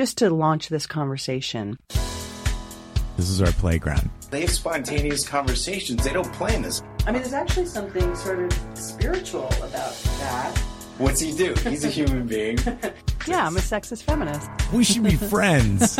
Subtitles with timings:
[0.00, 1.76] just to launch this conversation.
[3.18, 4.08] This is our playground.
[4.30, 6.02] They have spontaneous conversations.
[6.02, 6.82] They don't plan this.
[7.06, 10.56] I mean, there's actually something sort of spiritual about that.
[10.96, 11.52] What's he do?
[11.68, 12.56] He's a human being.
[13.26, 14.48] Yeah, I'm a sexist feminist.
[14.72, 15.96] We should be friends.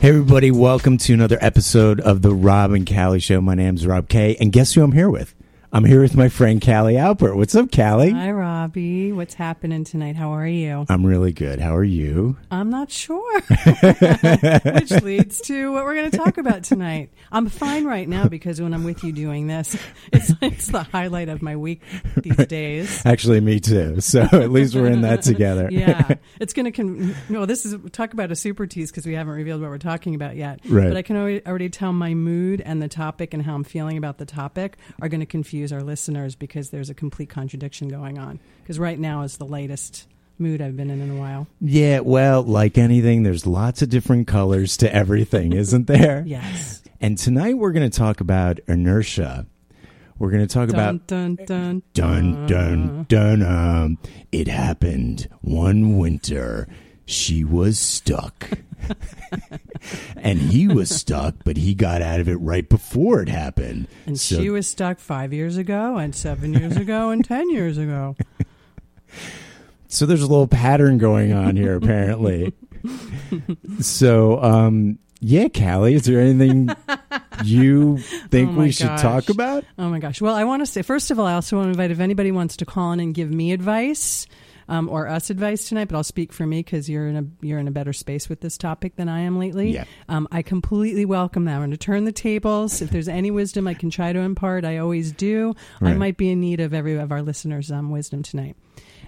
[0.00, 0.50] hey, everybody.
[0.50, 3.42] Welcome to another episode of the Rob and Callie Show.
[3.42, 4.34] My name's Rob K.
[4.40, 5.34] And guess who I'm here with?
[5.74, 7.34] I'm here with my friend Callie Alpert.
[7.34, 8.10] What's up, Callie?
[8.10, 9.10] Hi, Robbie.
[9.10, 10.16] What's happening tonight?
[10.16, 10.84] How are you?
[10.90, 11.60] I'm really good.
[11.60, 12.36] How are you?
[12.50, 13.40] I'm not sure.
[13.40, 17.10] Which leads to what we're going to talk about tonight.
[17.30, 19.74] I'm fine right now because when I'm with you doing this,
[20.12, 21.80] it's, it's the highlight of my week
[22.18, 23.00] these days.
[23.06, 24.02] Actually, me too.
[24.02, 25.68] So at least we're in that together.
[25.72, 26.16] Yeah.
[26.38, 29.32] It's going to, con- well, this is, talk about a super tease because we haven't
[29.32, 30.60] revealed what we're talking about yet.
[30.66, 30.88] Right.
[30.88, 33.96] But I can already, already tell my mood and the topic and how I'm feeling
[33.96, 38.18] about the topic are going to confuse our listeners because there's a complete contradiction going
[38.18, 38.40] on.
[38.62, 40.08] Because right now is the latest
[40.38, 41.46] mood I've been in in a while.
[41.60, 46.24] Yeah, well, like anything, there's lots of different colors to everything, isn't there?
[46.26, 46.82] Yes.
[47.00, 49.46] And tonight we're going to talk about inertia.
[50.18, 53.42] We're going to talk about Dun, dun, dun dun, dun dun.
[53.42, 53.98] Um,
[54.30, 56.68] it happened one winter.
[57.04, 58.48] She was stuck,
[60.16, 63.88] and he was stuck, but he got out of it right before it happened.
[64.06, 67.76] And So- she was stuck five years ago, and seven years ago, and ten years
[67.78, 68.16] ago.
[69.88, 72.54] So there's a little pattern going on here, apparently.
[73.80, 76.70] so, um, yeah, Callie, is there anything
[77.44, 77.98] you
[78.30, 79.64] think Oh we should talk about?
[79.78, 80.20] Oh my gosh!
[80.20, 82.32] Well, I want to say first of all, I also want to invite if anybody
[82.32, 84.26] wants to call in and give me advice.
[84.72, 87.58] Um, or us advice tonight, but I'll speak for me because you're in a you're
[87.58, 89.72] in a better space with this topic than I am lately.
[89.72, 89.84] Yeah.
[90.08, 91.56] Um, I completely welcome that.
[91.56, 92.80] I'm going to turn the tables.
[92.80, 95.54] If there's any wisdom I can try to impart, I always do.
[95.82, 98.56] I might be in need of every of our listeners' um, wisdom tonight.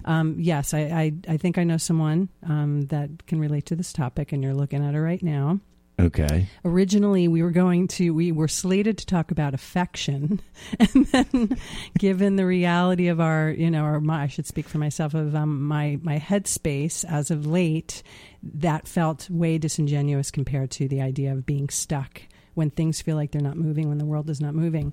[0.04, 3.90] Um, yes, I, I I think I know someone um, that can relate to this
[3.94, 5.60] topic, and you're looking at her right now
[5.98, 6.48] Okay.
[6.64, 10.40] originally we were going to we were slated to talk about affection
[10.80, 11.56] and then
[11.98, 15.36] given the reality of our you know or my, i should speak for myself of
[15.36, 18.02] um, my my headspace as of late
[18.42, 22.22] that felt way disingenuous compared to the idea of being stuck
[22.54, 24.92] when things feel like they're not moving when the world is not moving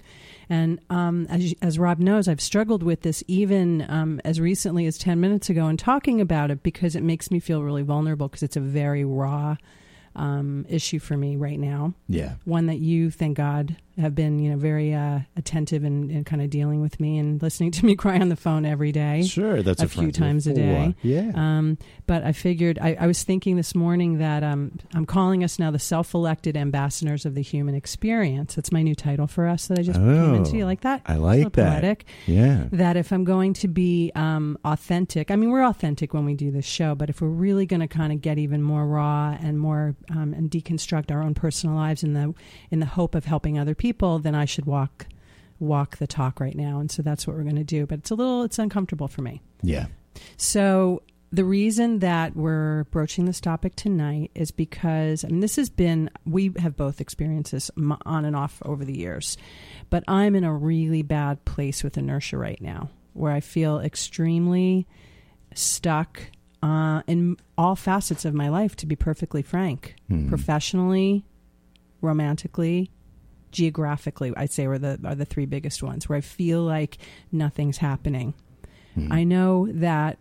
[0.49, 4.99] and um, as, as rob knows i've struggled with this even um, as recently as
[4.99, 8.43] 10 minutes ago and talking about it because it makes me feel really vulnerable because
[8.43, 9.57] it's a very raw
[10.15, 11.93] um, issue for me right now.
[12.07, 12.35] Yeah.
[12.45, 16.41] One that you, thank God, have been you know very uh, attentive and, and kind
[16.41, 19.23] of dealing with me and listening to me cry on the phone every day.
[19.23, 19.61] Sure.
[19.61, 20.95] That's A what few times a day.
[21.01, 21.31] Yeah.
[21.35, 25.59] Um, but I figured I, I was thinking this morning that um, I'm calling us
[25.59, 28.55] now the self-elected ambassadors of the human experience.
[28.55, 30.57] That's my new title for us that I just came Oh, into.
[30.57, 31.01] You like that?
[31.05, 31.81] I like that.
[31.81, 32.65] Poetic yeah.
[32.71, 36.51] that if I'm going to be um, authentic, I mean, we're authentic when we do
[36.51, 39.59] this show, but if we're really going to kind of get even more raw and
[39.59, 42.33] more um, and deconstruct our own personal lives in the
[42.69, 45.07] in the hope of helping other people, then I should walk
[45.59, 47.85] walk the talk right now, and so that's what we're going to do.
[47.85, 49.41] But it's a little it's uncomfortable for me.
[49.63, 49.87] Yeah.
[50.37, 51.01] So
[51.33, 56.09] the reason that we're broaching this topic tonight is because I mean this has been
[56.25, 57.71] we have both experienced this
[58.05, 59.37] on and off over the years,
[59.89, 64.87] but I'm in a really bad place with inertia right now, where I feel extremely
[65.55, 66.21] stuck
[66.63, 68.75] uh, in all facets of my life.
[68.77, 70.27] To be perfectly frank, Hmm.
[70.29, 71.23] professionally,
[72.01, 72.89] romantically.
[73.51, 76.97] Geographically, I'd say are the are the three biggest ones where I feel like
[77.31, 78.33] nothing's happening.
[78.95, 79.11] Hmm.
[79.11, 80.17] I know that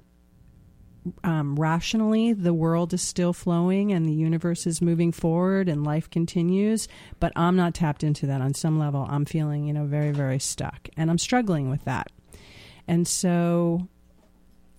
[1.24, 6.10] um, rationally the world is still flowing and the universe is moving forward and life
[6.10, 9.06] continues, but I'm not tapped into that on some level.
[9.08, 12.08] I'm feeling, you know, very, very stuck and I'm struggling with that.
[12.86, 13.88] And so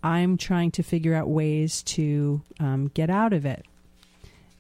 [0.04, 3.66] I'm trying to figure out ways to um, get out of it.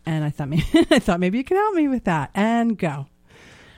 [0.06, 2.31] And I thought maybe I thought maybe you can help me with that.
[2.34, 3.08] And go.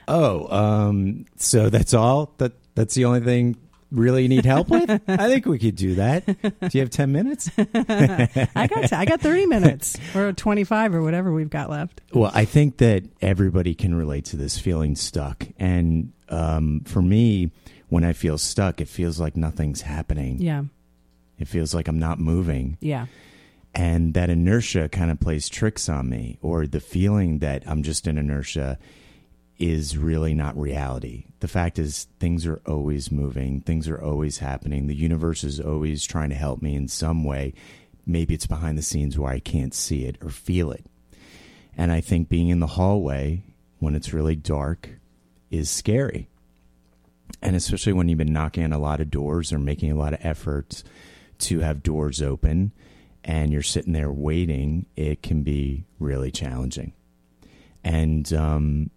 [0.07, 2.33] Oh, um, so that's all?
[2.37, 3.57] That That's the only thing
[3.93, 4.89] really you need help with?
[5.07, 6.25] I think we could do that.
[6.25, 7.49] Do you have 10 minutes?
[7.57, 12.01] I got I got 30 minutes or 25 or whatever we've got left.
[12.11, 15.47] Well, I think that everybody can relate to this feeling stuck.
[15.57, 17.51] And um, for me,
[17.89, 20.41] when I feel stuck, it feels like nothing's happening.
[20.41, 20.63] Yeah.
[21.37, 22.77] It feels like I'm not moving.
[22.79, 23.05] Yeah.
[23.75, 28.05] And that inertia kind of plays tricks on me, or the feeling that I'm just
[28.05, 28.77] in inertia
[29.57, 31.25] is really not reality.
[31.39, 34.87] The fact is, things are always moving, things are always happening.
[34.87, 37.53] The universe is always trying to help me in some way.
[38.05, 40.85] Maybe it's behind the scenes where I can't see it or feel it.
[41.77, 43.43] And I think being in the hallway
[43.79, 44.89] when it's really dark
[45.49, 46.29] is scary.
[47.41, 50.13] And especially when you've been knocking on a lot of doors or making a lot
[50.13, 50.83] of efforts
[51.39, 52.71] to have doors open
[53.23, 56.93] and you're sitting there waiting, it can be really challenging.
[57.83, 58.89] And, um,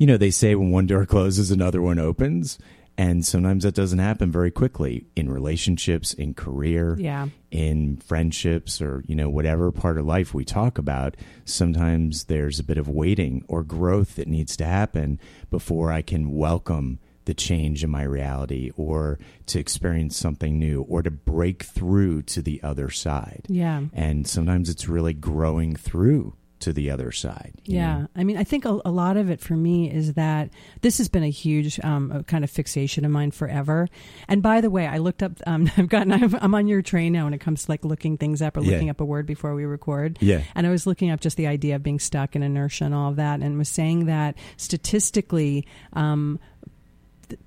[0.00, 2.58] you know, they say when one door closes, another one opens.
[2.98, 7.28] And sometimes that doesn't happen very quickly in relationships, in career, Yeah.
[7.50, 11.16] in friendships, or, you know, whatever part of life we talk about.
[11.46, 15.18] Sometimes there's a bit of waiting or growth that needs to happen
[15.50, 21.02] before I can welcome the change in my reality or to experience something new or
[21.02, 23.46] to break through to the other side.
[23.48, 23.82] Yeah.
[23.92, 27.54] And sometimes it's really growing through to the other side.
[27.64, 28.08] Yeah, know?
[28.14, 30.50] I mean, I think a, a lot of it for me is that
[30.82, 33.88] this has been a huge um, kind of fixation of mine forever.
[34.28, 35.32] And by the way, I looked up.
[35.46, 36.12] Um, I've gotten.
[36.12, 38.60] I'm, I'm on your train now when it comes to like looking things up or
[38.62, 38.72] Yeah.
[38.72, 40.18] looking up a word before we record.
[40.20, 40.42] Yeah.
[40.54, 43.10] And I was looking up just the idea of being stuck in inertia and all
[43.10, 45.66] of that, and was saying that statistically.
[45.92, 46.38] Um,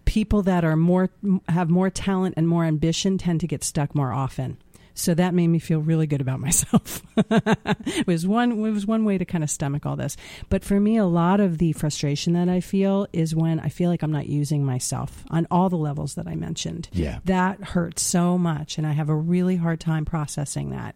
[0.06, 1.10] People that are more
[1.50, 4.58] have more talent and more ambition tend to get stuck more often.
[4.94, 7.02] So that made me feel really good about myself.
[7.18, 10.16] it was one it was one way to kind of stomach all this.
[10.50, 13.90] But for me, a lot of the frustration that I feel is when I feel
[13.90, 16.90] like I'm not using myself on all the levels that I mentioned.
[16.92, 17.20] Yeah.
[17.26, 20.96] That hurts so much, and I have a really hard time processing that.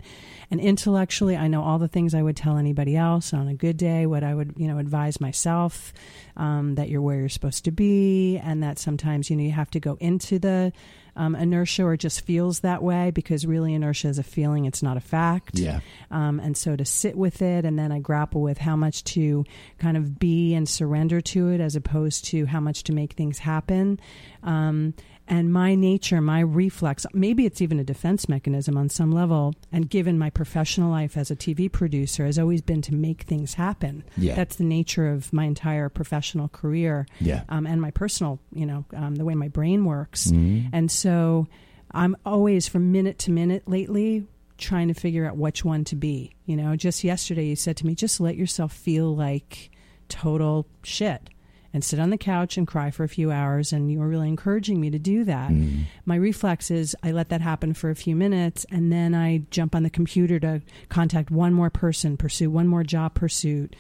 [0.50, 3.78] And intellectually, I know all the things I would tell anybody else on a good
[3.78, 5.94] day, what I would, you know, advise myself
[6.38, 9.72] um, that you're where you're supposed to be, and that sometimes, you know, you have
[9.72, 10.72] to go into the
[11.18, 14.96] um, inertia or just feels that way because really inertia is a feeling, it's not
[14.96, 15.58] a fact.
[15.60, 15.80] Yeah.
[16.12, 19.44] Um, and so to sit with it, and then I grapple with how much to
[19.80, 23.40] kind of be and surrender to it as opposed to how much to make things
[23.40, 24.00] happen.
[24.44, 24.94] Um,
[25.28, 29.54] and my nature, my reflex, maybe it's even a defense mechanism on some level.
[29.72, 33.56] And given my professional life as a TV producer, has always been to make things
[33.56, 34.04] happen.
[34.18, 34.36] Yeah.
[34.36, 37.44] That's the nature of my entire professional career Yeah.
[37.50, 40.28] um, and my personal, you know, um, the way my brain works.
[40.32, 40.70] Mhm.
[40.72, 41.48] And so
[41.92, 44.26] I'm always from minute to minute lately
[44.58, 46.32] trying to figure out which one to be.
[46.46, 49.70] You know, just yesterday you said to me, just let yourself feel like
[50.10, 51.30] total shit
[51.74, 53.74] and sit on the couch and cry for a few hours.
[53.74, 55.52] And you were really encouraging me to do that.
[55.52, 55.86] Mm.
[56.06, 59.76] My reflex is I let that happen for a few minutes and then I jump
[59.76, 63.76] on the computer to contact one more person, pursue one more job pursuit,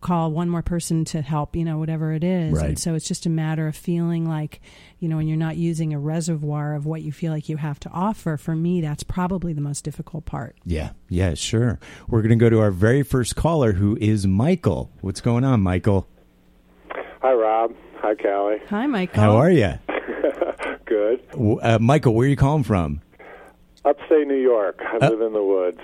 [0.00, 2.52] call one more person to help, you know, whatever it is.
[2.52, 2.66] Right.
[2.66, 4.60] And so it's just a matter of feeling like,
[5.00, 7.80] you know, when you're not using a reservoir of what you feel like you have
[7.80, 10.56] to offer, for me, that's probably the most difficult part.
[10.64, 10.90] Yeah.
[11.08, 11.80] Yeah, sure.
[12.08, 14.92] We're going to go to our very first caller who is Michael.
[15.00, 16.08] What's going on, Michael?
[17.22, 17.74] Hi, Rob.
[17.96, 18.58] Hi, Callie.
[18.68, 19.20] Hi, Michael.
[19.22, 19.74] How are you?
[20.84, 21.20] Good.
[21.62, 23.00] Uh, Michael, where are you calling from?
[23.84, 24.80] Upstate New York.
[24.80, 25.80] I Uh, live in the woods.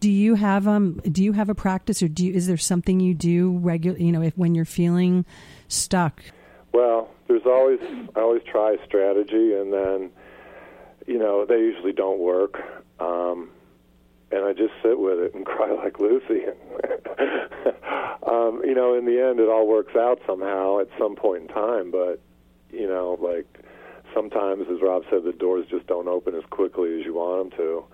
[0.00, 3.00] Do you have um do you have a practice or do you, is there something
[3.00, 5.24] you do regular, you know, if when you're feeling
[5.66, 6.22] stuck?
[6.72, 7.80] Well, there's always
[8.14, 10.10] I always try a strategy, and then
[11.06, 12.60] you know they usually don't work.
[13.00, 13.50] Um,
[14.30, 16.44] and I just sit with it and cry like Lucy.
[18.26, 21.48] um, you know, in the end, it all works out somehow at some point in
[21.48, 21.90] time.
[21.90, 22.20] But
[22.70, 23.46] you know, like
[24.14, 27.58] sometimes, as Rob said, the doors just don't open as quickly as you want them
[27.58, 27.84] to,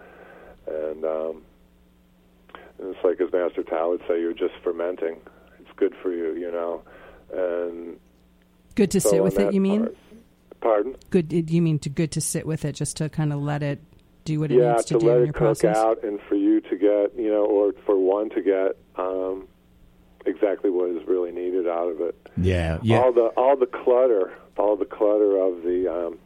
[0.67, 1.43] and um,
[2.79, 5.21] and it's like as Master Tao would say, you're just fermenting.
[5.61, 6.83] It's good for you, you know,
[7.33, 7.99] and
[8.75, 9.83] Good to so sit with it, you mean?
[9.85, 9.97] part-
[10.61, 10.97] Pardon?
[11.11, 13.81] Good you mean to good to sit with it just to kind of let it
[14.25, 15.77] do what it yeah, needs to, to, do let in it your cook process?
[15.77, 19.47] out, and for you to get, you know, or for one to get um,
[20.27, 22.17] exactly what is really needed out of it.
[22.37, 22.79] Yeah.
[22.83, 22.99] Yeah.
[22.99, 26.19] All the all the clutter, all the clutter of the um,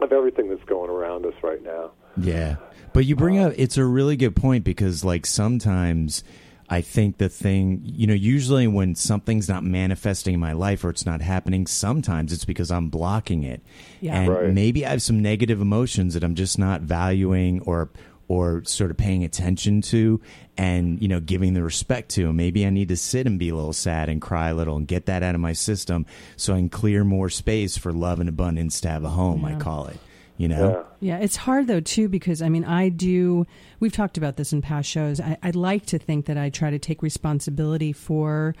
[0.00, 1.92] of everything that's going around us right now.
[2.16, 2.56] Yeah.
[2.92, 6.24] But you bring up it's a really good point because like sometimes
[6.72, 10.88] I think the thing, you know, usually when something's not manifesting in my life or
[10.88, 13.60] it's not happening, sometimes it's because I'm blocking it.
[14.00, 14.18] Yeah.
[14.18, 14.54] And Right.
[14.54, 17.90] maybe I have some negative emotions that I'm just not valuing or
[18.26, 20.18] or sort of paying attention to
[20.56, 23.54] and you know giving the respect to maybe i need to sit and be a
[23.54, 26.56] little sad and cry a little and get that out of my system so i
[26.56, 29.98] can clear more space for love and abundance to have a home i call it
[30.36, 31.16] you know Yeah.
[31.16, 33.46] Yeah, it's hard though too because I mean I do.
[33.80, 35.20] We've talked about this in past shows.
[35.20, 38.54] I, I'd like to think that I try to take responsibility for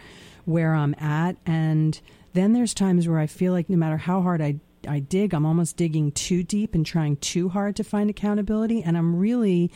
[0.44, 2.00] where I'm at, and
[2.32, 4.56] then there's times where I feel like no matter how hard I
[4.88, 8.98] I dig, I'm almost digging too deep and trying too hard to find accountability, and
[8.98, 9.70] I'm really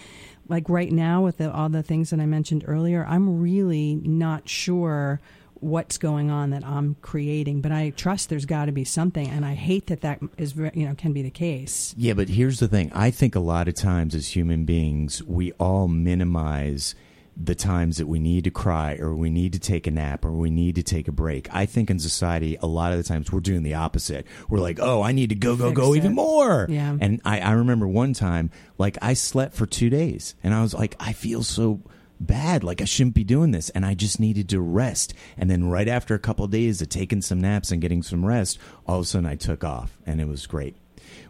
[0.49, 3.07] like right now with the, all the things that I mentioned earlier.
[3.09, 5.21] I'm really not sure
[5.61, 9.45] what's going on that I'm creating, but I trust there's got to be something, and
[9.45, 11.95] I hate that that is you know can be the case.
[11.97, 12.91] Yeah, but here's the thing.
[12.95, 16.95] I think a lot of times as human beings, we all minimize
[17.37, 20.33] the times that we need to cry or we need to take a nap or
[20.33, 21.55] we need to take a break.
[21.55, 24.27] I think in society, a lot of the times we're doing the opposite.
[24.49, 25.99] We're like, oh, I need to go, go, go it.
[25.99, 26.67] even more.
[26.69, 26.97] Yeah.
[26.99, 30.73] And I, I remember one time, like, I slept for two days and I was
[30.73, 31.83] like, I feel so
[32.21, 32.65] bad.
[32.65, 33.71] Like, I shouldn't be doing this.
[33.71, 35.15] And I just needed to rest.
[35.37, 38.25] And then right after a couple of days of taking some naps and getting some
[38.25, 40.77] rest, all of a sudden I took off and it was great.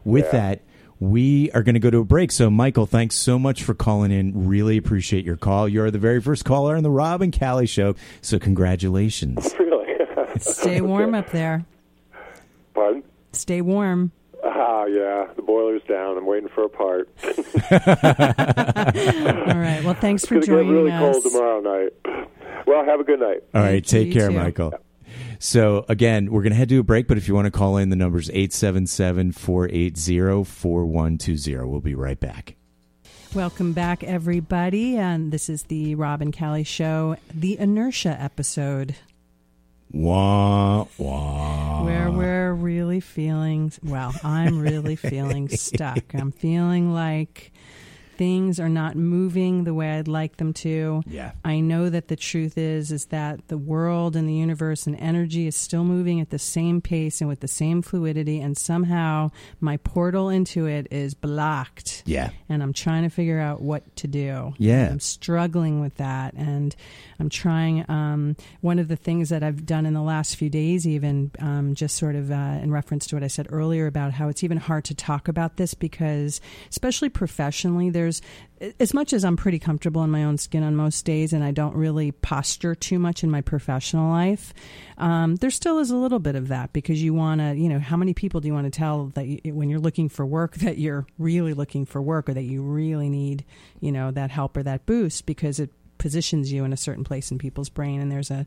[0.05, 0.63] With that,
[1.01, 2.33] we are going to go to a break.
[2.33, 4.47] So, Michael, thanks so much for calling in.
[4.49, 5.69] Really appreciate your call.
[5.69, 7.95] You're the very first caller on the Rob and Callie show.
[8.21, 9.55] So, congratulations.
[10.37, 10.43] Really?
[10.53, 11.65] Stay warm up there.
[12.75, 13.03] Pardon?
[13.33, 14.13] Stay warm.
[14.59, 15.27] Ah, yeah.
[15.37, 16.17] The boiler's down.
[16.17, 17.11] I'm waiting for a part.
[17.25, 17.31] All
[19.61, 19.83] right.
[19.85, 21.01] Well, thanks for It's gonna get joining really us.
[21.01, 21.93] cold tomorrow night.
[22.67, 23.43] Well, have a good night.
[23.55, 24.37] All right, Thank take you care, too.
[24.37, 24.73] Michael.
[25.39, 27.77] So, again, we're going to head to a break, but if you want to call
[27.77, 31.69] in, the number's 877 480 4120.
[31.71, 32.57] We'll be right back.
[33.35, 34.97] Welcome back, everybody.
[34.97, 38.97] And this is the Rob and Callie show, the inertia episode,
[39.93, 41.85] Wah, wah.
[41.85, 43.46] where we're really feeling,
[43.83, 46.15] well, I'm really feeling stuck.
[46.15, 47.53] I'm feeling like
[48.17, 51.03] things are not moving the way I'd like them to.
[51.07, 51.33] Yeah.
[51.45, 55.47] I know that the truth is is that the world and the universe and energy
[55.47, 59.31] is still moving at the same pace and with the same fluidity and somehow
[59.61, 62.03] my portal into it is blocked.
[62.07, 62.31] Yeah.
[62.49, 64.55] And I'm trying to figure out what to do.
[64.59, 64.89] Yeah.
[64.91, 66.75] I'm struggling with that and
[67.19, 70.87] I'm trying um, one of the things that I've done in the last few days
[70.87, 74.29] even um, just sort of uh, in reference to what I said earlier about how
[74.29, 78.06] it's even hard to talk about this because especially professionally there's
[78.81, 81.51] as much as I'm pretty comfortable in my own skin on most days and I
[81.51, 84.55] don't really posture too much in my professional life,
[84.99, 87.79] um, there still is a little bit of that because you want to, you know,
[87.79, 90.55] how many people do you want to tell that you, when you're looking for work
[90.57, 93.45] that you're really looking for work or that you really need,
[93.81, 95.71] you know, that help or that boost because it
[96.07, 98.47] positions you in a certain place in people's brain and there's a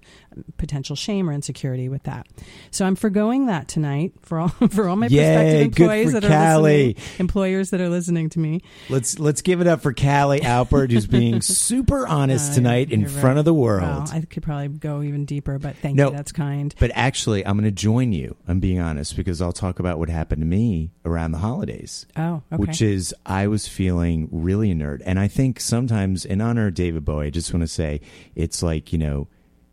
[0.58, 2.26] potential shame or insecurity with that.
[2.72, 6.30] So I'm forgoing that tonight for all for all my Yay, prospective employees that are
[6.30, 6.88] Callie.
[6.94, 8.62] listening, employers that are listening to me.
[8.90, 13.02] Let's let's give it up for Callie Alpert, who's being super honest Uh, tonight in
[13.02, 13.82] you're front of the world.
[13.82, 16.12] Well, I could probably go even deeper, but thank No.
[16.12, 16.16] you.
[16.16, 16.74] That's kind.
[16.80, 18.38] But actually, I'm going to join you.
[18.48, 22.06] I'm being honest because I'll talk about what happened to me around the holidays.
[22.16, 22.56] Oh, okay.
[22.62, 25.02] Which is, I was feeling really inert.
[25.06, 28.02] And I think sometimes, in honor of David Bowie, I just want to say
[28.36, 29.28] it's like, you know,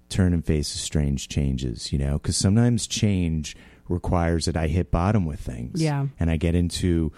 [0.08, 3.54] turn and face the strange changes, you know, because sometimes change
[3.88, 5.82] requires that I hit bottom with things.
[5.82, 6.06] Yeah.
[6.18, 7.12] And I get into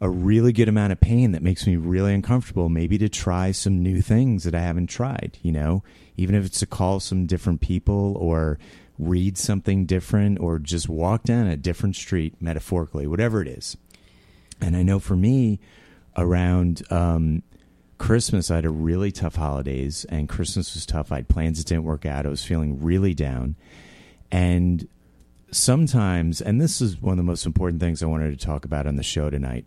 [0.00, 3.82] a really good amount of pain that makes me really uncomfortable, maybe to try some
[3.82, 5.82] new things that I haven't tried, you know,
[6.16, 8.58] even if it's to call some different people or
[8.98, 13.76] read something different or just walk down a different street metaphorically, whatever it is.
[14.62, 15.60] And I know for me,
[16.16, 17.42] around um,
[17.98, 21.12] Christmas, I had a really tough holidays, and Christmas was tough.
[21.12, 22.26] I had plans that didn't work out.
[22.26, 23.56] I was feeling really down.
[24.30, 24.88] And
[25.50, 28.86] sometimes, and this is one of the most important things I wanted to talk about
[28.86, 29.64] on the show tonight.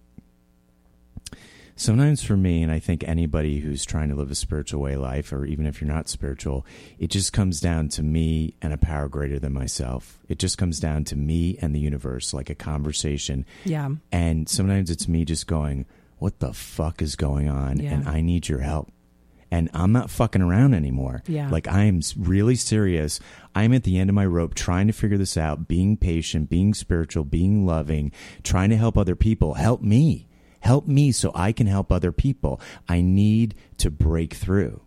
[1.79, 5.31] Sometimes for me, and I think anybody who's trying to live a spiritual way life,
[5.31, 6.65] or even if you're not spiritual,
[6.97, 10.17] it just comes down to me and a power greater than myself.
[10.27, 13.45] It just comes down to me and the universe, like a conversation.
[13.63, 13.89] Yeah.
[14.11, 15.85] And sometimes it's me just going,
[16.17, 17.79] What the fuck is going on?
[17.79, 17.93] Yeah.
[17.93, 18.91] And I need your help.
[19.49, 21.23] And I'm not fucking around anymore.
[21.27, 21.49] Yeah.
[21.49, 23.19] Like I am really serious.
[23.55, 26.73] I'm at the end of my rope trying to figure this out, being patient, being
[26.73, 28.11] spiritual, being loving,
[28.43, 29.53] trying to help other people.
[29.53, 30.27] Help me.
[30.59, 32.59] Help me so I can help other people.
[32.89, 34.81] I need to break through.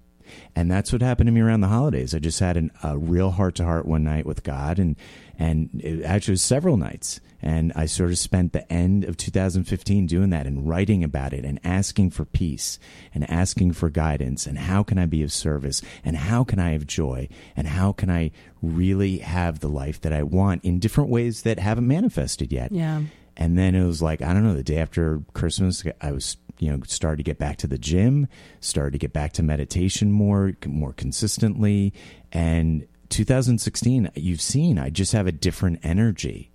[0.55, 2.15] And that's what happened to me around the holidays.
[2.15, 4.97] I just had an, a real heart to heart one night with God, and
[5.39, 7.21] and it actually was several nights.
[7.43, 11.45] And I sort of spent the end of 2015 doing that and writing about it
[11.45, 12.79] and asking for peace
[13.15, 16.73] and asking for guidance and how can I be of service and how can I
[16.73, 21.09] have joy and how can I really have the life that I want in different
[21.09, 22.73] ways that haven't manifested yet.
[22.73, 23.05] Yeah.
[23.41, 26.71] And then it was like, I don't know, the day after Christmas, I was, you
[26.71, 28.29] know, started to get back to the gym,
[28.61, 31.95] started to get back to meditation more, more consistently.
[32.33, 36.50] And 2016, you've seen, I just have a different energy.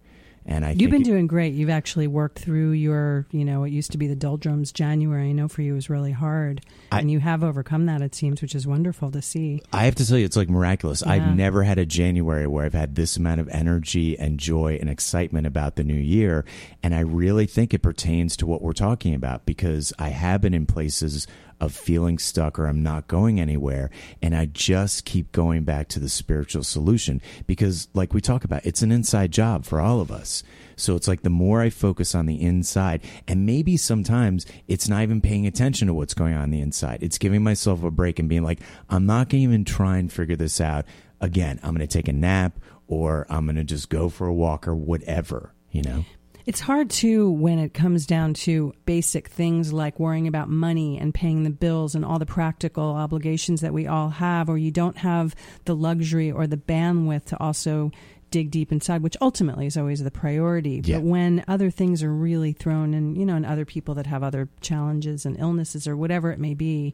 [0.48, 1.56] And I You've been doing great.
[1.56, 4.72] You've actually worked through your, you know, it used to be the doldrums.
[4.72, 6.62] January, I know for you was really hard,
[6.92, 8.02] I- and you have overcome that.
[8.02, 9.62] It seems, which is wonderful to see.
[9.74, 11.02] I have to tell you, it's like miraculous.
[11.06, 11.14] Yeah.
[11.14, 14.88] I've never had a January where I've had this amount of energy and joy and
[14.90, 16.46] excitement about the new year.
[16.84, 20.54] And I really think it pertains to what we're talking about because I have been
[20.54, 21.25] in places
[21.60, 23.90] of feeling stuck or I'm not going anywhere.
[24.22, 28.66] And I just keep going back to the spiritual solution because, like we talk about,
[28.66, 30.44] it's an inside job for all of us.
[30.78, 35.04] So it's like the more I focus on the inside, and maybe sometimes it's not
[35.04, 37.00] even paying attention to what's going on, on the inside.
[37.02, 38.60] It's giving myself a break and being like,
[38.90, 40.86] I'm not going to even try and figure this out.
[41.20, 44.34] Again, I'm going to take a nap or I'm going to just go for a
[44.34, 46.06] walk or whatever, you know?
[46.46, 51.14] It's hard too when it comes down to basic things like worrying about money and
[51.14, 54.98] paying the bills and all the practical obligations that we all have, or you don't
[54.98, 55.36] have
[55.66, 57.92] the luxury or the bandwidth to also
[58.30, 60.82] dig deep inside, which ultimately is always the priority.
[60.84, 60.98] Yeah.
[60.98, 64.24] But when other things are really thrown in, you know, and other people that have
[64.24, 66.94] other challenges and illnesses or whatever it may be,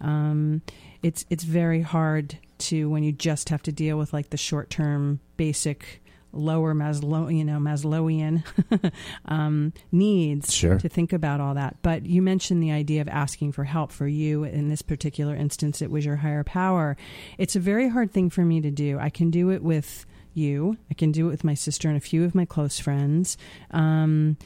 [0.00, 0.62] um,
[1.02, 4.70] it's it's very hard to when you just have to deal with like the short
[4.70, 8.44] term basic lower Maslow, you know, Maslowian
[9.26, 10.78] um, needs Sure.
[10.78, 11.76] to think about all that.
[11.82, 14.44] But you mentioned the idea of asking for help for you.
[14.44, 16.96] In this particular instance, it was your higher power.
[17.38, 18.98] It's a very hard thing for me to do.
[18.98, 20.76] I can do it with you.
[20.90, 23.36] I can do it with my sister and a few of my close friends.
[23.70, 24.36] Um,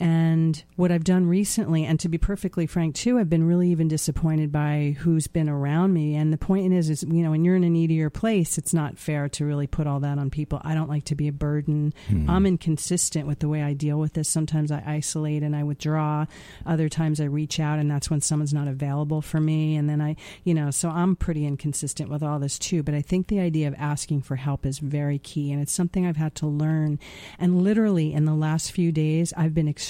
[0.00, 3.86] and what I've done recently, and to be perfectly frank too, I've been really even
[3.86, 6.16] disappointed by who's been around me.
[6.16, 8.96] And the point is, is you know, when you're in a needier place, it's not
[8.96, 10.58] fair to really put all that on people.
[10.64, 11.92] I don't like to be a burden.
[12.08, 12.30] Hmm.
[12.30, 14.26] I'm inconsistent with the way I deal with this.
[14.30, 16.24] Sometimes I isolate and I withdraw.
[16.64, 19.76] Other times I reach out, and that's when someone's not available for me.
[19.76, 22.82] And then I, you know, so I'm pretty inconsistent with all this too.
[22.82, 26.06] But I think the idea of asking for help is very key, and it's something
[26.06, 26.98] I've had to learn.
[27.38, 29.89] And literally in the last few days, I've been extremely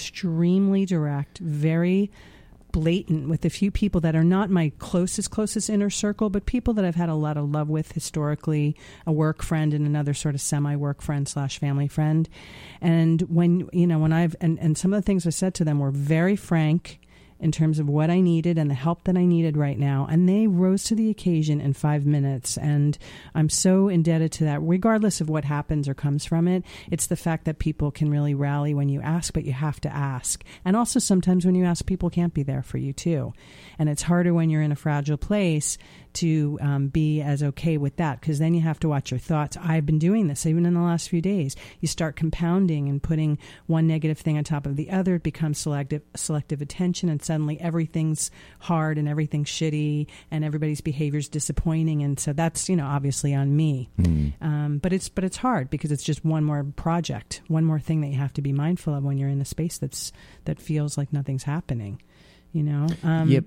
[0.87, 2.11] direct, very
[2.73, 6.73] blatant with a few people that are not my closest closest inner circle but people
[6.75, 8.76] that i've had a lot of love with historically
[9.07, 12.28] a work friend and another sort of semi work friend slash family friend.
[12.80, 15.64] And when you know when i've and, and some of the things i said to
[15.64, 17.00] them were very frank
[17.40, 20.06] in terms of what I needed and the help that I needed right now.
[20.11, 22.56] And they rose to the occasion in five minutes.
[22.56, 22.97] And
[23.35, 26.64] I'm so indebted to that, regardless of what happens or comes from it.
[26.90, 29.94] It's the fact that people can really rally when you ask, but you have to
[29.94, 30.44] ask.
[30.64, 33.32] And also, sometimes when you ask, people can't be there for you too.
[33.78, 35.78] And it's harder when you're in a fragile place
[36.14, 39.56] to um, be as okay with that because then you have to watch your thoughts.
[39.60, 41.56] I've been doing this even in the last few days.
[41.80, 45.16] You start compounding and putting one negative thing on top of the other.
[45.16, 51.18] It becomes selective selective attention, and suddenly everything's hard and everything's shitty, and everybody's behavior
[51.18, 52.02] is disappointing.
[52.02, 53.90] And so that's you know obviously on me.
[54.40, 58.00] Um, but it's but it's hard because it's just one more project, one more thing
[58.02, 60.12] that you have to be mindful of when you're in a space that's
[60.44, 62.00] that feels like nothing's happening.
[62.52, 62.86] You know.
[63.04, 63.44] Um, Yep.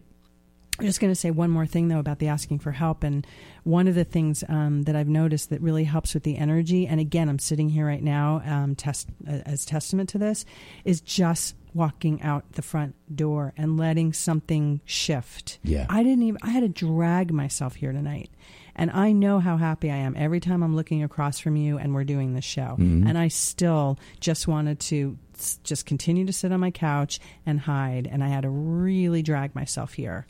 [0.80, 3.26] I'm just going to say one more thing though about the asking for help, and
[3.64, 7.00] one of the things um, that I've noticed that really helps with the energy, and
[7.00, 10.46] again, I'm sitting here right now, um, test as testament to this,
[10.84, 15.60] is just walking out the front door and letting something shift.
[15.64, 15.86] Yeah.
[15.90, 16.40] I didn't even.
[16.44, 18.32] I had to drag myself here tonight,
[18.76, 21.94] and I know how happy I am every time I'm looking across from you and
[21.94, 26.52] we're doing this show, and I still just wanted to s- just continue to sit
[26.52, 30.26] on my couch and hide, and I had to really drag myself here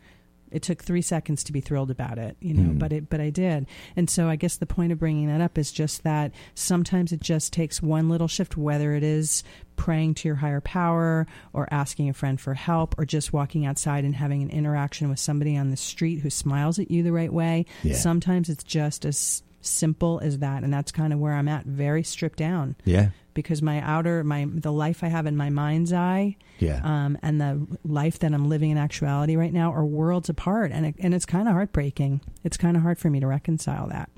[0.53, 2.77] it took three seconds to be thrilled about it, you know, mm-hmm.
[2.77, 3.65] but it, but I did.
[3.95, 7.19] And so I guess the point of bringing that up is just that sometimes it
[7.19, 9.43] just takes one little shift, whether it is
[9.75, 14.05] praying to your higher power or asking a friend for help or just walking outside
[14.05, 17.33] and having an interaction with somebody on the street who smiles at you the right
[17.33, 17.65] way.
[17.81, 17.95] Yeah.
[17.95, 20.63] Sometimes it's just as simple as that.
[20.63, 23.09] And that's kind of where I'm at, very stripped down Yeah.
[23.33, 26.81] because my outer, my, the life I have in my mind's eye Yeah.
[26.83, 30.85] um, and the life that I'm living in actuality right now are worlds apart, and
[30.85, 32.21] it, and it's kind of heartbreaking.
[32.43, 34.09] It's kind of hard for me to reconcile that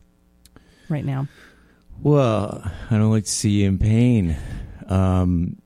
[0.89, 1.27] right now.
[2.01, 4.35] Well, I don't like to see you in pain.
[4.87, 5.57] Um,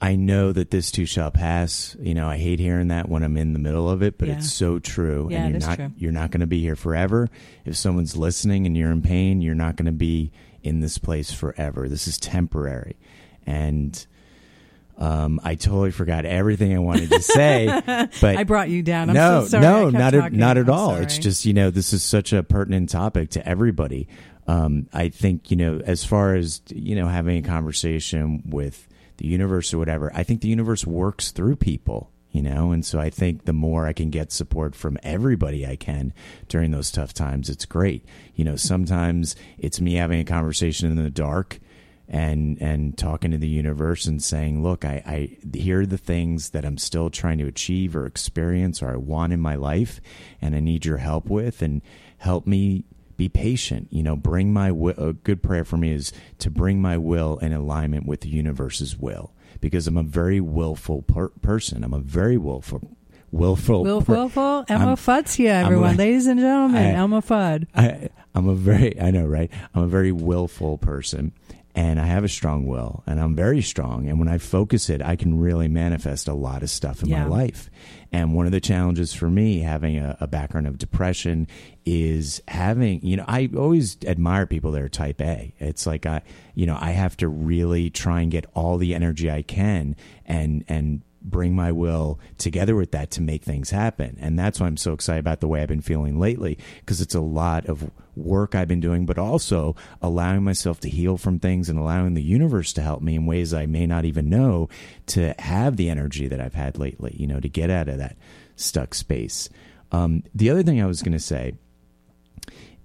[0.00, 1.96] I know that this too shall pass.
[2.00, 4.36] You know, I hate hearing that when I'm in the middle of it, but Yeah.
[4.38, 5.28] it's so true.
[5.30, 5.92] Yeah, and you're not true.
[5.96, 7.28] you're not going to be here forever.
[7.64, 10.30] If someone's listening and you're in pain, you're not going to be
[10.62, 11.88] in this place forever.
[11.88, 12.96] This is temporary.
[13.46, 14.06] And
[14.98, 17.66] um, I totally forgot everything I wanted to say,
[18.20, 19.10] but I brought you down.
[19.10, 19.62] I'm no, so sorry.
[19.62, 20.90] No, not at, not at I'm all.
[20.90, 21.02] sorry.
[21.04, 24.06] It's just you know this is such a pertinent topic to everybody.
[24.46, 28.86] Um, I think you know as far as you know having a conversation with
[29.18, 30.10] the universe or whatever.
[30.14, 32.10] I think the universe works through people.
[32.30, 35.76] You know, and so I think the more I can get support from everybody I
[35.76, 36.12] can
[36.48, 38.04] during those tough times, it's great.
[38.34, 41.60] You know, sometimes it's me having a conversation in the dark
[42.08, 46.50] and and talking to the universe and saying, "Look, I, I here are the things
[46.50, 50.00] that I'm still trying to achieve or experience or I want in my life,
[50.42, 51.82] and I need your help with, and
[52.18, 52.84] help me
[53.16, 53.88] be patient.
[53.90, 54.94] You know, bring my will.
[54.98, 58.96] A good prayer for me is to bring my will in alignment with the universe's
[58.98, 61.84] will, because I'm a very willful per- person.
[61.84, 62.96] I'm a very willful
[63.30, 63.82] willful.
[63.82, 65.90] Will per- Willful, Elmo I'm- Fudd's here, everyone.
[65.90, 67.66] like- Ladies and gentlemen, I- Elmer Fudd.
[67.74, 69.50] I, I'm a very, I know, right?
[69.74, 71.32] I'm a very willful person
[71.74, 74.08] and I have a strong will and I'm very strong.
[74.08, 77.24] And when I focus it, I can really manifest a lot of stuff in Yeah.
[77.24, 77.68] my life.
[78.12, 81.48] And one of the challenges for me having a, a background of depression
[81.84, 85.52] is having, you know, I always admire people that are type A.
[85.58, 86.22] It's like I,
[86.54, 90.64] you know, I have to really try and get all the energy I can and,
[90.68, 94.16] and, bring my will together with that to make things happen.
[94.20, 97.14] And that's why I'm so excited about the way I've been feeling lately because it's
[97.14, 101.68] a lot of work I've been doing, but also allowing myself to heal from things
[101.68, 104.68] and allowing the universe to help me in ways I may not even know
[105.06, 108.16] to have the energy that I've had lately, you know, to get out of that
[108.56, 109.48] stuck space.
[109.90, 111.54] Um, the other thing I was going to say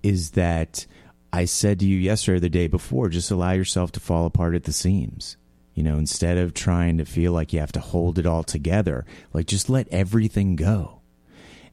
[0.02, 0.86] is that
[1.32, 4.64] I said to you yesterday the day before, just allow yourself to fall apart at
[4.64, 5.38] the seams.
[5.80, 9.06] You know, instead of trying to feel like you have to hold it all together,
[9.32, 11.00] like just let everything go.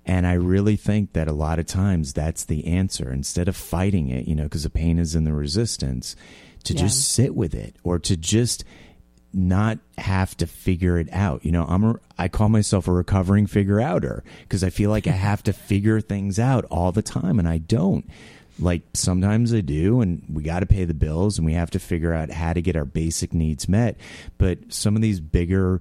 [0.04, 3.12] And I really think that a lot of times that's the answer.
[3.12, 6.14] Instead of fighting it, you know, because the pain is in the resistance,
[6.62, 6.82] to Yeah.
[6.82, 8.62] just sit with it or to just
[9.34, 11.44] not have to figure it out.
[11.44, 15.08] You know, I'm a, I call myself a recovering figure outer because I feel like
[15.08, 18.08] I have to figure things out all the time and I don't.
[18.58, 21.78] Like sometimes I do and we got to pay the bills and we have to
[21.78, 23.96] figure out how to get our basic needs met.
[24.38, 25.80] But some of these bigger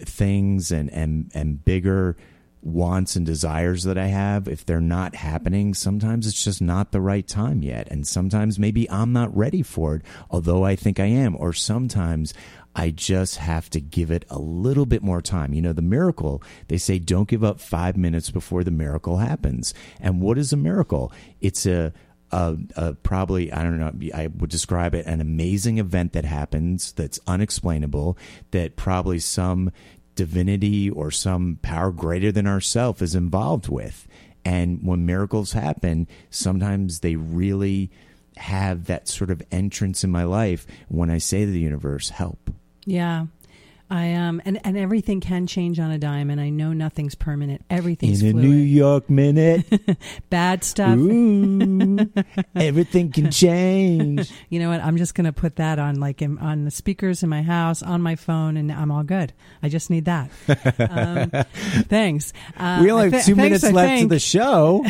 [0.00, 2.16] things and and and bigger
[2.62, 7.00] wants and desires that I have, if they're not happening, sometimes it's just not the
[7.00, 7.88] right time yet.
[7.90, 11.36] And sometimes maybe I'm not ready for it, although I think I am.
[11.36, 12.34] Or sometimes
[12.74, 15.52] I just have to give it a little bit more time.
[15.52, 19.74] You know, the miracle, they say don't give up five minutes before the miracle happens.
[20.00, 21.12] And what is a miracle?
[21.40, 21.92] It's a
[22.30, 26.92] a, a probably I don't know I would describe it an amazing event that happens
[26.92, 28.18] that's unexplainable
[28.50, 29.72] that probably some
[30.18, 34.06] divinity or some power greater than ourself is involved with
[34.44, 37.88] and when miracles happen sometimes they really
[38.36, 42.50] have that sort of entrance in my life when I say to the universe help
[42.84, 43.26] Yeah.
[43.90, 47.64] I um and, and everything can change on a dime and I know nothing's permanent.
[47.70, 48.46] Everything's in a fluid.
[48.46, 49.64] New York minute
[50.30, 50.96] Bad stuff.
[50.98, 51.98] ooh
[52.54, 54.82] everything can change You know what?
[54.82, 57.82] I'm just going to put that on like in, on the speakers in my house,
[57.82, 59.32] on my phone, and I'm all good.
[59.62, 60.30] I just need that.
[60.90, 61.30] um,
[61.88, 62.32] thanks.
[62.56, 64.10] Uh, we only have two thanks, minutes I left of think.
[64.10, 64.84] the show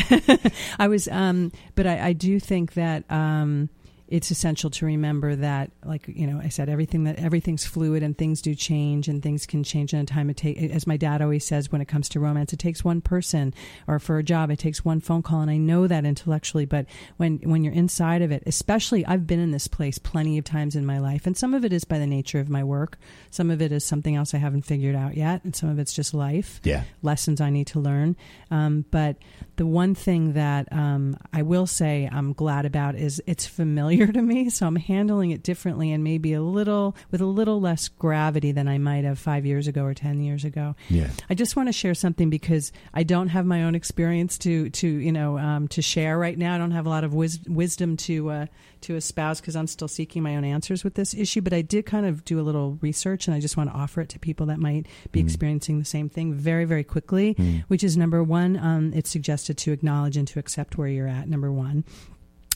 [0.79, 3.69] I was, um, but I, I do think that um,
[4.09, 8.17] it's essential to remember that, like you know, I said everything that everything's fluid and
[8.17, 10.29] things do change and things can change in a time.
[10.31, 13.01] It take, as my dad always says, when it comes to romance, it takes one
[13.01, 13.53] person,
[13.87, 16.65] or for a job, it takes one phone call, and I know that intellectually.
[16.65, 20.43] But when when you're inside of it, especially, I've been in this place plenty of
[20.43, 22.97] times in my life, and some of it is by the nature of my work,
[23.29, 25.93] some of it is something else I haven't figured out yet, and some of it's
[25.93, 28.15] just life yeah lessons I need to learn.
[28.49, 29.17] Um, but
[29.57, 34.21] the one thing that um, I will say I'm glad about is it's familiar to
[34.21, 38.51] me, so I'm handling it differently and maybe a little with a little less gravity
[38.51, 40.75] than I might have five years ago or ten years ago.
[40.89, 44.69] yeah I just want to share something because I don't have my own experience to
[44.69, 46.55] to you know um, to share right now.
[46.55, 48.45] I don't have a lot of wis- wisdom to uh,
[48.81, 51.41] to espouse because I'm still seeking my own answers with this issue.
[51.41, 54.01] But I did kind of do a little research, and I just want to offer
[54.01, 57.35] it to people that might be experiencing the same thing very very quickly.
[57.67, 61.27] Which is number one, um, it's suggested to acknowledge and to accept where you're at.
[61.27, 61.83] Number one.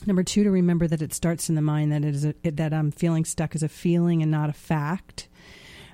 [0.06, 2.56] Number two, to remember that it starts in the mind that it is a, it,
[2.56, 5.28] that I'm feeling stuck as a feeling and not a fact.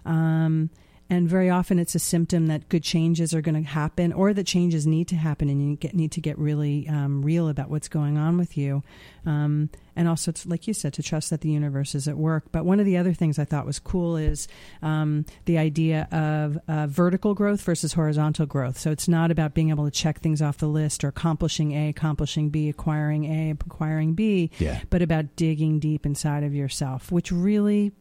[0.05, 0.70] Um,
[1.11, 4.46] and very often it's a symptom that good changes are going to happen or that
[4.46, 7.88] changes need to happen and you get, need to get really um, real about what's
[7.88, 8.83] going on with you.
[9.27, 12.44] Um, and also, to, like you said, to trust that the universe is at work.
[12.53, 14.49] But one of the other things I thought was cool is
[14.81, 18.79] um, the idea of uh, vertical growth versus horizontal growth.
[18.79, 21.88] So it's not about being able to check things off the list or accomplishing A,
[21.90, 24.81] accomplishing B, acquiring A, acquiring B, Yeah.
[24.88, 27.92] but about digging deep inside of yourself, which really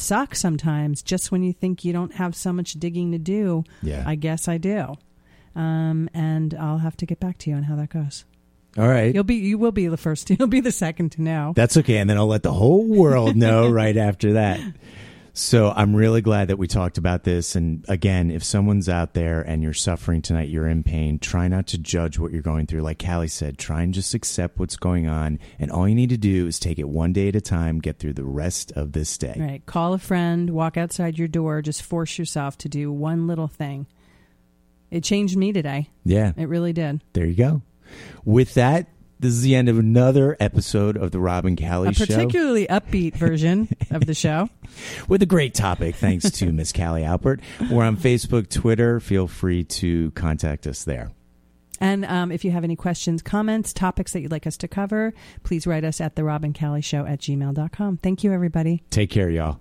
[0.00, 3.64] sucks sometimes just when you think you don't have so much digging to do.
[3.82, 4.94] yeah I guess I do.
[5.54, 8.24] Um, and I'll have to get back to you on how that goes.
[8.76, 10.30] all right You'll be, you will be the first.
[10.38, 11.52] You'll be the second to know.
[11.56, 11.96] That's okay.
[11.98, 14.60] And then I'll let the whole world know right after that.
[15.38, 17.54] So I'm really glad that we talked about this.
[17.54, 21.68] And again, if someone's out there and you're suffering tonight, you're in pain, try not
[21.68, 22.80] to judge what you're going through.
[22.82, 25.38] Like Callie said, try and just accept what's going on.
[25.60, 28.00] And all you need to do is take it one day at a time, get
[28.00, 29.36] through the rest of this day.
[29.38, 29.64] Right.
[29.64, 33.86] Call a friend, walk outside your door, just force yourself to do one little thing.
[34.90, 35.88] It changed me today.
[36.04, 37.00] Yeah, It really did.
[37.12, 37.62] there you go.
[38.24, 38.88] With that,
[39.20, 42.04] This is the end of another episode of the Rob and Callie Show.
[42.04, 44.48] A Show particularly upbeat version of the show.
[45.08, 45.96] with a great topic.
[45.96, 47.40] Thanks to Miss Callie Alpert.
[47.70, 49.00] We're on Facebook, Twitter.
[49.00, 51.10] Feel free to contact us there.
[51.80, 55.14] And um, if you have any questions, comments, topics that you'd like us to cover,
[55.42, 57.98] please write us at the Rob and Callie Show at gmail.com.
[57.98, 58.82] Thank you, everybody.
[58.90, 59.60] Take care, y'all.